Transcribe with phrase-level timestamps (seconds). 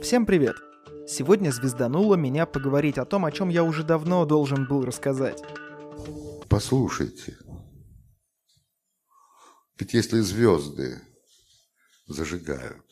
[0.00, 0.54] Всем привет!
[1.08, 5.42] Сегодня звездануло меня поговорить о том, о чем я уже давно должен был рассказать.
[6.48, 7.36] Послушайте,
[9.78, 11.00] ведь если звезды
[12.06, 12.86] зажигают,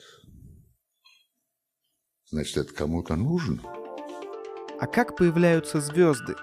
[2.28, 3.62] значит, это кому-то нужно.
[4.80, 6.34] А как появляются звезды?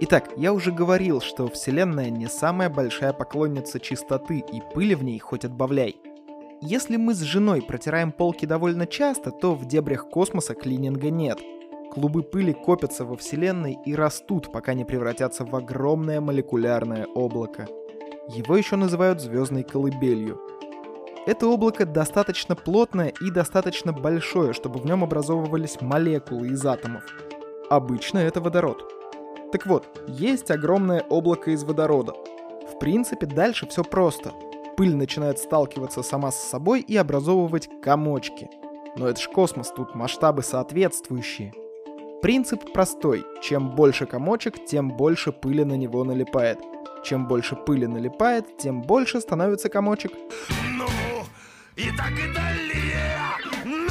[0.00, 5.18] Итак, я уже говорил, что Вселенная не самая большая поклонница чистоты, и пыли в ней
[5.18, 5.96] хоть отбавляй–
[6.62, 11.38] если мы с женой протираем полки довольно часто, то в дебрях космоса клининга нет.
[11.90, 17.66] Клубы пыли копятся во Вселенной и растут, пока не превратятся в огромное молекулярное облако.
[18.28, 20.38] Его еще называют звездной колыбелью.
[21.26, 27.04] Это облако достаточно плотное и достаточно большое, чтобы в нем образовывались молекулы из атомов.
[27.70, 28.84] Обычно это водород.
[29.50, 32.12] Так вот, есть огромное облако из водорода.
[32.70, 34.32] В принципе, дальше все просто–
[34.80, 38.48] пыль начинает сталкиваться сама с собой и образовывать комочки.
[38.96, 41.52] Но это ж космос, тут масштабы соответствующие.
[42.22, 43.26] Принцип простой.
[43.42, 46.60] Чем больше комочек, тем больше пыли на него налипает.
[47.04, 50.12] Чем больше пыли налипает, тем больше становится комочек.
[50.78, 50.86] Ну,
[51.76, 53.20] и так и далее.
[53.66, 53.82] Ну,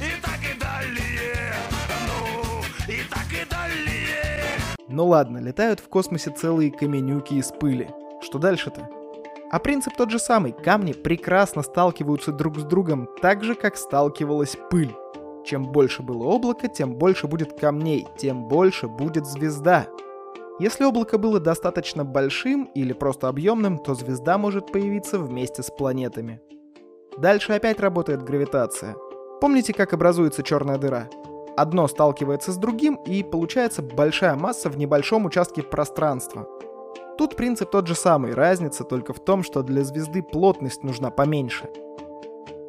[0.00, 1.52] и так и далее.
[2.08, 4.78] Ну, и так и далее.
[4.88, 7.90] Ну ладно, летают в космосе целые каменюки из пыли.
[8.22, 8.97] Что дальше-то?
[9.50, 10.52] А принцип тот же самый.
[10.52, 14.94] Камни прекрасно сталкиваются друг с другом, так же, как сталкивалась пыль.
[15.44, 19.86] Чем больше было облако, тем больше будет камней, тем больше будет звезда.
[20.58, 26.42] Если облако было достаточно большим или просто объемным, то звезда может появиться вместе с планетами.
[27.16, 28.96] Дальше опять работает гравитация.
[29.40, 31.08] Помните, как образуется черная дыра?
[31.56, 36.46] Одно сталкивается с другим, и получается большая масса в небольшом участке пространства–
[37.18, 41.68] Тут принцип тот же самый, разница только в том, что для звезды плотность нужна поменьше.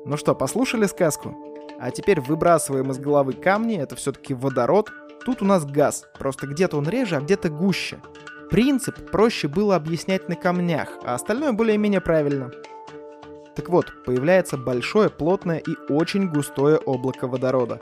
[0.05, 1.35] Ну что, послушали сказку?
[1.79, 4.89] А теперь выбрасываем из головы камни, это все-таки водород.
[5.23, 7.99] Тут у нас газ, просто где-то он реже, а где-то гуще.
[8.49, 12.51] Принцип проще было объяснять на камнях, а остальное более-менее правильно.
[13.55, 17.79] Так вот, появляется большое, плотное и очень густое облако водорода.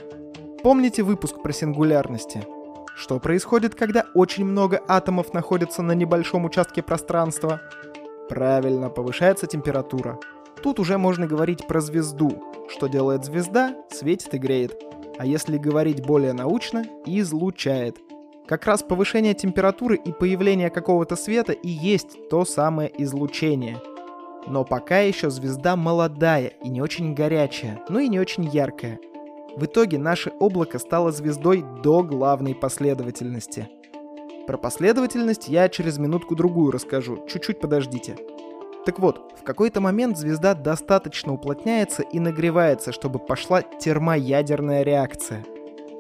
[0.64, 2.46] Помните выпуск про сингулярности?
[2.98, 7.62] Что происходит, когда очень много атомов находятся на небольшом участке пространства?
[8.28, 10.20] Правильно, повышается температура.
[10.64, 12.44] Тут уже можно говорить про звезду.
[12.68, 13.76] Что делает звезда?
[13.92, 14.82] Светит и греет.
[15.20, 17.98] А если говорить более научно, излучает.
[18.48, 23.78] Как раз повышение температуры и появление какого-то света и есть то самое излучение.
[24.48, 29.00] Но пока еще звезда молодая и не очень горячая, ну и не очень яркая.
[29.58, 33.68] В итоге наше облако стало звездой до главной последовательности.
[34.46, 38.18] Про последовательность я через минутку-другую расскажу, чуть-чуть подождите.
[38.86, 45.44] Так вот, в какой-то момент звезда достаточно уплотняется и нагревается, чтобы пошла термоядерная реакция.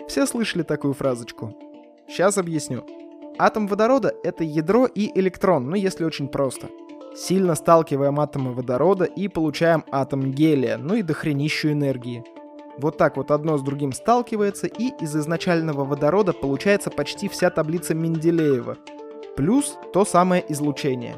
[0.07, 1.55] Все слышали такую фразочку?
[2.07, 2.85] Сейчас объясню.
[3.39, 6.67] Атом водорода— это ядро и электрон, ну если очень просто.
[7.15, 12.23] Сильно сталкиваем атомы водорода и получаем атом гелия, ну и дохренищу энергии—
[12.77, 17.93] вот так вот одно с другим сталкивается, и из изначального водорода получается почти вся таблица
[17.93, 18.77] Менделеева.
[19.35, 21.17] Плюс то самое излучение.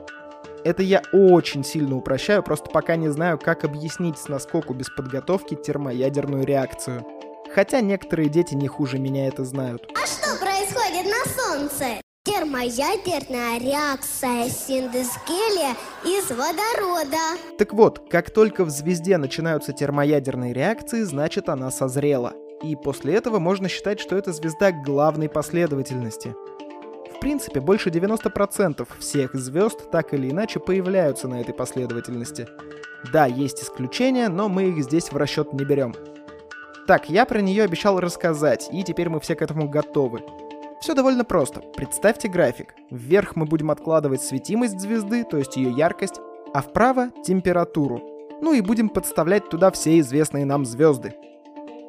[0.64, 5.56] Это я очень сильно упрощаю, просто пока не знаю, как объяснить с наскоку без подготовки
[5.56, 7.06] термоядерную реакцию.
[7.54, 9.90] Хотя некоторые дети не хуже меня это знают.
[9.96, 12.02] А что происходит на Солнце?
[12.50, 15.76] Термоядерная реакция синтез гелия
[16.06, 17.18] из водорода.
[17.58, 22.34] Так вот, как только в звезде начинаются термоядерные реакции, значит она созрела.
[22.64, 26.36] И после этого можно считать, что это звезда главной последовательности.
[27.16, 32.48] В принципе, больше 90% всех звезд так или иначе появляются на этой последовательности.
[33.14, 35.96] Да, есть исключения, но мы их здесь в расчет не берем.
[36.88, 40.22] Так, я про нее обещал рассказать, и теперь мы все к этому готовы.
[40.82, 41.62] Все довольно просто.
[41.76, 42.74] Представьте график.
[42.90, 46.22] Вверх мы будем откладывать светимость звезды, то есть ее яркость,
[46.54, 48.02] а вправо— температуру.
[48.42, 51.14] Ну и будем подставлять туда все известные нам звезды.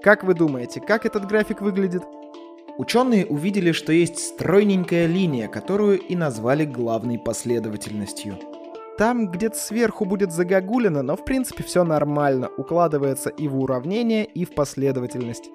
[0.03, 2.03] Как вы думаете, как этот график выглядит?
[2.79, 8.39] Ученые увидели, что есть стройненькая линия, которую и назвали главной последовательностью.
[8.99, 14.45] Там где-то сверху будет загогулено, но в принципе все нормально, укладывается и в уравнение, и
[14.45, 15.51] в последовательность.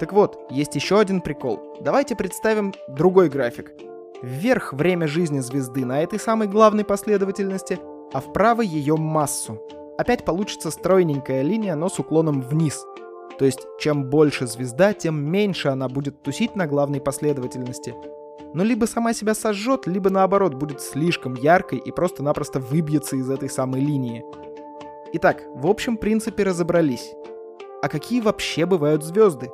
[0.00, 1.76] Так вот, есть еще один прикол.
[1.82, 3.70] Давайте представим другой график.
[4.22, 7.78] Вверх время жизни звезды на этой самой главной последовательности,
[8.14, 9.60] а вправо ее массу.
[9.98, 12.82] Опять получится стройненькая линия, но с уклоном вниз.
[13.38, 17.94] То есть, чем больше звезда, тем меньше она будет тусить на главной последовательности.
[18.54, 23.50] Но либо сама себя сожжет, либо наоборот будет слишком яркой и просто-напросто выбьется из этой
[23.50, 24.24] самой линии.
[25.12, 27.12] Итак, в общем принципе разобрались.
[27.82, 29.50] А какие вообще бывают звезды?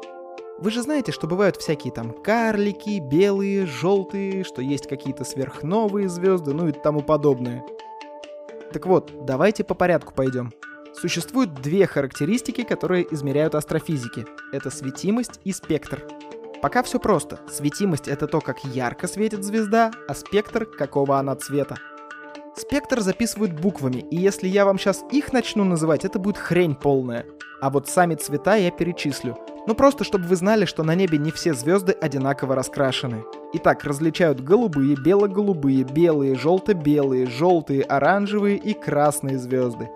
[0.59, 6.55] Вы же знаете, что бывают всякие там карлики, белые, желтые, что есть какие-то сверхновые звезды,
[6.55, 7.63] ну и тому подобное.
[8.73, 10.53] Так вот, давайте по порядку пойдем.
[10.95, 14.25] Существуют две характеристики, которые измеряют астрофизики.
[14.51, 16.03] Это светимость и спектр.
[16.63, 17.39] Пока все просто.
[17.51, 21.77] Светимость— это то, как ярко светит звезда, а спектр— какого она цвета.
[22.57, 27.27] Спектр записывают буквами, и если я вам сейчас их начну называть, это будет хрень полная.
[27.61, 29.37] А вот сами цвета я перечислю.
[29.67, 33.25] Ну просто, чтобы вы знали, что на небе не все звезды одинаково раскрашены.
[33.55, 39.89] Итак, различают голубые, бело-голубые, белые, желто-белые, желтые, оранжевые и красные звезды.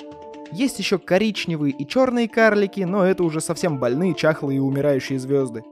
[0.51, 5.63] Есть еще коричневые и черные карлики, но это уже совсем больные, чахлые и умирающие звезды.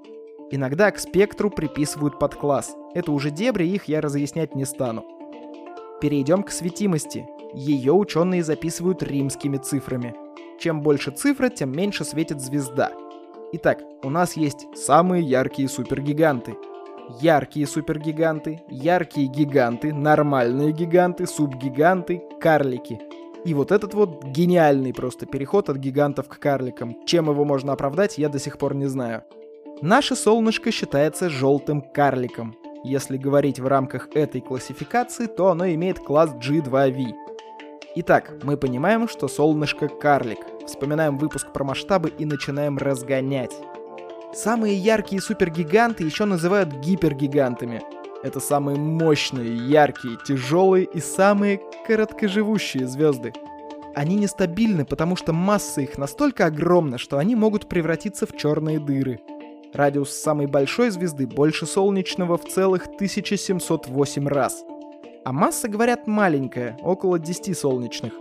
[0.52, 2.76] Иногда к спектру приписывают подкласс.
[2.94, 5.04] Это уже дебри, их я разъяснять не стану.
[6.00, 7.26] Перейдем к светимости.
[7.52, 10.14] Ее ученые записывают римскими цифрами.
[10.60, 12.92] Чем больше цифра, тем меньше светит звезда.
[13.50, 16.54] Итак, у нас есть самые яркие супергиганты.
[17.22, 23.00] Яркие супергиганты, яркие гиганты, нормальные гиганты, субгиганты, карлики.
[23.46, 26.94] И вот этот вот гениальный просто переход от гигантов к карликам.
[27.06, 29.22] Чем его можно оправдать, я до сих пор не знаю.
[29.80, 32.54] Наше солнышко считается желтым карликом.
[32.84, 37.27] Если говорить в рамках этой классификации, то оно имеет класс G2V.
[38.00, 40.38] Итак, мы понимаем, что солнышко карлик.
[40.64, 43.50] Вспоминаем выпуск про масштабы и начинаем разгонять.
[44.32, 47.82] Самые яркие супергиганты еще называют гипергигантами.
[48.22, 53.32] Это самые мощные, яркие, тяжелые и самые короткоживущие звезды.
[53.96, 59.18] Они нестабильны, потому что масса их настолько огромна, что они могут превратиться в черные дыры–
[59.74, 64.64] Радиус самой большой звезды больше солнечного в целых 1708 раз.
[65.28, 68.14] А масса, говорят, маленькая, около 10 солнечных.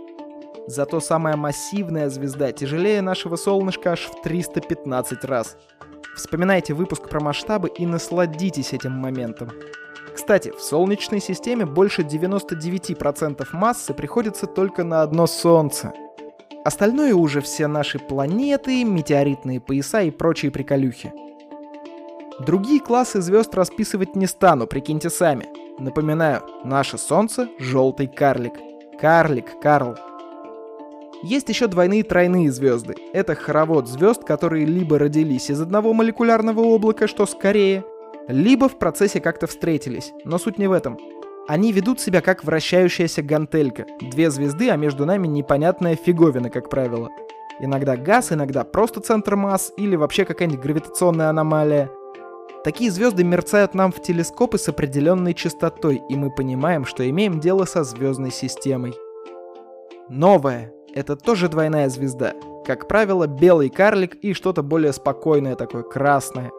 [0.66, 5.56] Зато самая массивная звезда тяжелее нашего солнышка аж в 315 раз.
[6.14, 9.48] Вспоминайте выпуск про масштабы и насладитесь этим моментом.
[10.14, 15.94] Кстати, в Солнечной системе больше 99% массы приходится только на одно Солнце.
[16.62, 21.14] Остальное уже все наши планеты, метеоритные пояса и прочие приколюхи.
[22.40, 25.67] Другие классы звезд расписывать не стану, прикиньте сами.
[25.78, 28.54] Напоминаю, наше Солнце— желтый карлик.
[29.00, 29.96] Карлик, Карл.
[31.22, 32.96] Есть еще двойные тройные звезды.
[33.12, 37.84] Это хоровод звезд, которые либо родились из одного молекулярного облака, что скорее,
[38.26, 40.12] либо в процессе как-то встретились.
[40.24, 40.98] Но суть не в этом.
[41.46, 43.86] Они ведут себя как вращающаяся гантелька.
[44.00, 47.08] Две звезды, а между нами непонятная фиговина, как правило.
[47.60, 51.90] Иногда газ, иногда просто центр масс или вообще какая-нибудь гравитационная аномалия.
[52.68, 57.64] Такие звезды мерцают нам в телескопы с определенной частотой, и мы понимаем, что имеем дело
[57.64, 58.92] со звездной системой.
[60.10, 62.34] Новая— это тоже двойная звезда.
[62.66, 66.52] Как правило, белый карлик и что-то более спокойное такое, красное.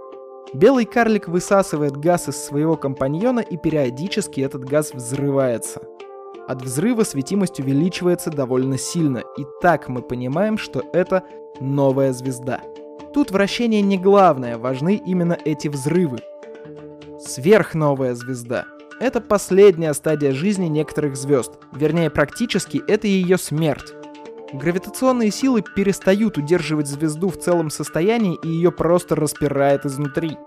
[0.51, 5.79] Белый карлик высасывает газ из своего компаньона, и периодически этот газ взрывается.
[6.47, 11.21] От взрыва светимость увеличивается довольно сильно, и так мы понимаем, что это
[11.59, 12.61] новая звезда—
[13.13, 16.19] Тут вращение не главное, важны именно эти взрывы.
[17.19, 18.65] Сверхновая звезда.
[18.99, 21.53] Это последняя стадия жизни некоторых звезд.
[21.73, 23.93] Вернее, практически это ее смерть.
[24.53, 30.37] Гравитационные силы перестают удерживать звезду в целом состоянии и ее просто распирает изнутри.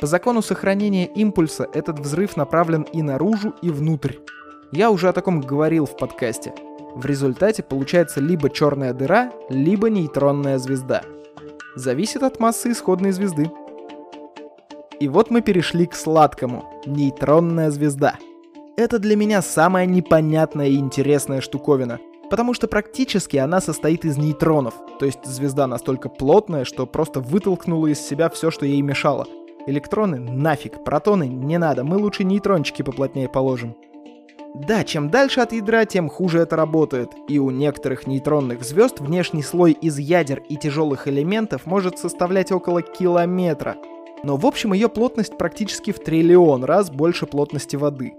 [0.00, 4.16] По закону сохранения импульса этот взрыв направлен и наружу, и внутрь.
[4.72, 6.52] Я уже о таком говорил в подкасте.
[6.96, 11.02] В результате получается либо черная дыра, либо нейтронная звезда–
[11.74, 13.50] зависит от массы исходной звезды.
[15.00, 16.64] И вот мы перешли к сладкому.
[16.86, 18.16] Нейтронная звезда.
[18.76, 21.98] Это для меня самая непонятная и интересная штуковина,
[22.30, 27.88] потому что практически она состоит из нейтронов, то есть звезда настолько плотная, что просто вытолкнула
[27.88, 29.26] из себя все, что ей мешало.
[29.66, 33.76] Электроны нафиг, протоны не надо, мы лучше нейтрончики поплотнее положим.
[34.54, 39.42] Да, чем дальше от ядра, тем хуже это работает, и у некоторых нейтронных звезд внешний
[39.42, 43.76] слой из ядер и тяжелых элементов может составлять около километра.
[44.22, 48.12] Но в общем ее плотность практически в триллион раз больше плотности воды.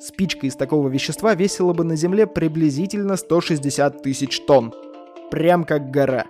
[0.00, 4.74] Спичка из такого вещества весила бы на Земле приблизительно 160 тысяч тонн.
[5.30, 6.26] Прям как гора.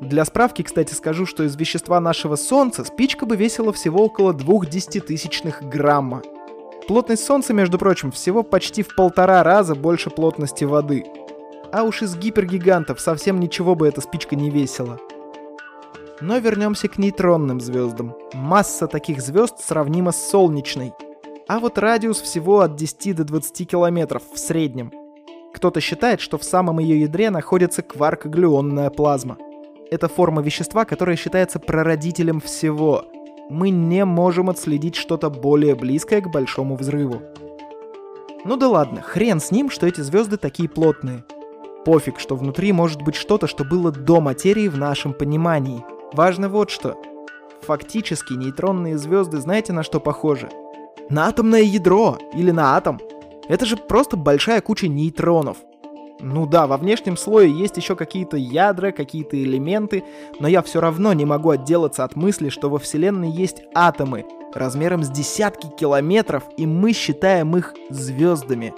[0.00, 4.66] Для справки, кстати, скажу, что из вещества нашего Солнца спичка бы весила всего около 2
[4.66, 6.22] десятитысячных грамма–
[6.88, 11.04] Плотность Солнца, между прочим, всего почти в полтора раза больше плотности воды.
[11.72, 15.00] А уж из гипергигантов совсем ничего бы эта спичка не весила.
[16.20, 18.14] Но вернемся к нейтронным звездам.
[18.32, 20.92] Масса таких звезд сравнима с солнечной.
[21.48, 24.92] А вот радиус всего от 10 до 20 километров в среднем.
[25.54, 29.38] Кто-то считает, что в самом ее ядре находится кварк-глюонная плазма.
[29.90, 33.04] Это форма вещества, которая считается прародителем всего.
[33.48, 37.22] Мы не можем отследить что-то более близкое к большому взрыву.
[38.44, 41.24] Ну да ладно, хрен с ним, что эти звезды такие плотные.
[41.84, 45.84] Пофиг, что внутри может быть что-то, что было до материи в нашем понимании.
[46.12, 46.96] Важно вот что.
[47.62, 50.48] Фактически нейтронные звезды знаете на что похожи?
[51.08, 53.00] На атомное ядро или на атом.
[53.48, 55.58] Это же просто большая куча нейтронов.
[56.20, 60.02] Ну да, во внешнем слое есть еще какие-то ядра, какие-то элементы,
[60.40, 65.02] но я все равно не могу отделаться от мысли, что во Вселенной есть атомы размером
[65.02, 68.72] с десятки километров, и мы считаем их звездами.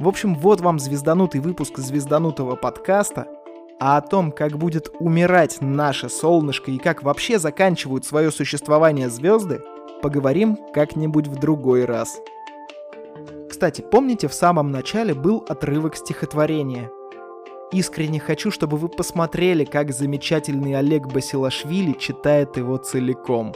[0.00, 3.28] В общем, вот вам звезданутый выпуск звезданутого подкаста,
[3.78, 9.62] а о том, как будет умирать наше солнышко и как вообще заканчивают свое существование звезды,
[10.02, 12.18] поговорим как-нибудь в другой раз.
[13.64, 16.90] Кстати, помните, в самом начале был отрывок стихотворения.
[17.72, 23.54] Искренне хочу, чтобы вы посмотрели, как замечательный Олег Басилашвили читает его целиком.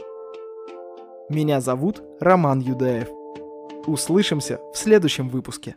[1.29, 3.07] Меня зовут Роман Юдаев.
[3.85, 5.75] Услышимся в следующем выпуске.